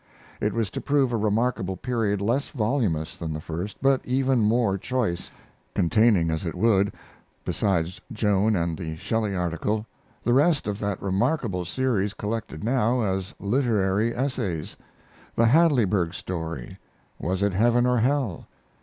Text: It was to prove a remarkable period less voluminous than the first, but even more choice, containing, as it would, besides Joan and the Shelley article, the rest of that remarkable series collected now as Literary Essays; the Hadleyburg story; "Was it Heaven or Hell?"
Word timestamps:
It 0.39 0.51
was 0.53 0.71
to 0.71 0.81
prove 0.81 1.13
a 1.13 1.15
remarkable 1.15 1.77
period 1.77 2.21
less 2.21 2.47
voluminous 2.49 3.15
than 3.15 3.33
the 3.33 3.39
first, 3.39 3.77
but 3.83 4.01
even 4.03 4.39
more 4.39 4.75
choice, 4.75 5.29
containing, 5.75 6.31
as 6.31 6.43
it 6.43 6.55
would, 6.55 6.91
besides 7.45 8.01
Joan 8.11 8.55
and 8.55 8.75
the 8.79 8.95
Shelley 8.95 9.35
article, 9.35 9.85
the 10.23 10.33
rest 10.33 10.67
of 10.67 10.79
that 10.79 10.99
remarkable 11.03 11.65
series 11.65 12.15
collected 12.15 12.63
now 12.63 13.01
as 13.01 13.35
Literary 13.39 14.11
Essays; 14.15 14.75
the 15.35 15.45
Hadleyburg 15.45 16.15
story; 16.15 16.79
"Was 17.19 17.43
it 17.43 17.53
Heaven 17.53 17.85
or 17.85 17.99
Hell?" 17.99 18.47